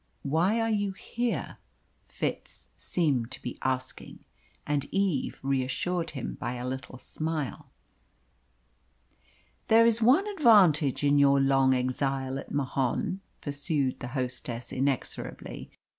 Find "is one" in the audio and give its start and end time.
9.85-10.27